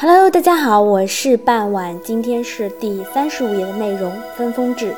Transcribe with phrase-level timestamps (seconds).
[0.00, 4.94] Hello，大家好，我是半晚，今天是第三十五页的内容，分封制。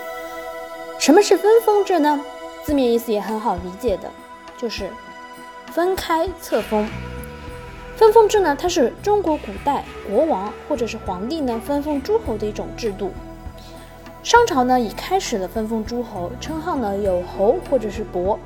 [0.99, 2.23] 什么是分封制呢？
[2.65, 4.11] 字面意思也很好理解的，
[4.59, 4.91] 就是
[5.73, 6.87] 分开册封。
[7.97, 13.11] 分封制呢，它是中国古代国王或者是皇帝呢分封诸侯的一种制度。
[14.23, 18.39] 商朝呢已开始了分封诸侯，称号呢有侯或者是伯。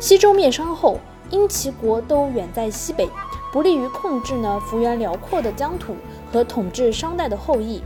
[0.00, 0.98] 西周灭商后，
[1.30, 3.08] 因齐国都远在西北。
[3.52, 5.96] 不利于控制呢幅员辽阔的疆土
[6.30, 7.82] 和统治商代的后裔，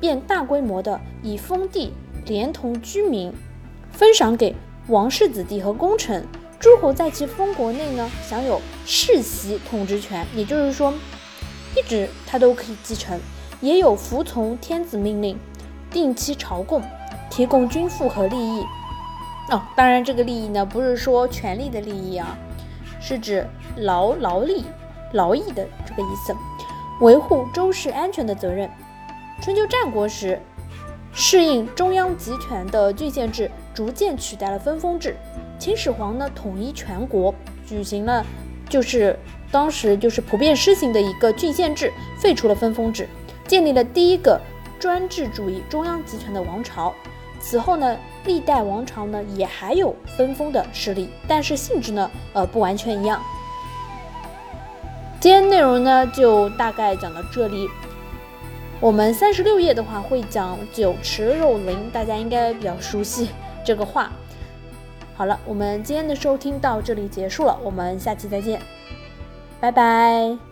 [0.00, 1.92] 便大规模的以封地
[2.26, 3.32] 连同居民
[3.90, 4.54] 分赏给
[4.88, 6.26] 王室子弟和功臣。
[6.58, 10.94] 诸侯在其封国内呢享有世袭统治权，也就是说，
[11.76, 13.18] 一直他都可以继承，
[13.60, 15.36] 也有服从天子命令、
[15.90, 16.80] 定期朝贡、
[17.28, 18.60] 提供军赋和利益。
[19.50, 22.38] 哦，当然这个利益呢不是说权力的利益啊，
[23.00, 23.44] 是指
[23.76, 24.64] 劳劳力。
[25.12, 26.34] 劳役的这个意思，
[27.00, 28.68] 维护周氏安全的责任。
[29.40, 30.40] 春秋战国时，
[31.12, 35.16] 适应中央集权的郡县制逐渐取代了分封制。
[35.58, 37.34] 秦始皇呢，统一全国，
[37.66, 38.24] 举行了
[38.68, 39.18] 就是
[39.50, 43.08] 当时就是普遍施行的一个郡县制，废除了分封制，
[43.46, 44.40] 建立了第一个
[44.78, 46.92] 专制主义中央集权的王朝。
[47.40, 53.20] 此后呢，历代王朝呢也还有分封的势力，但是性质呢，呃，不完全一样。
[55.22, 57.70] 今天内容呢，就大概讲到这里。
[58.80, 63.28] 我们三十六页的话会讲酒池肉林，大家应该比较熟悉
[63.64, 64.10] 这个话。
[65.14, 68.60] 好了，我们今天的收听到这里结束了，我们下期再见，
[69.60, 70.51] 拜拜。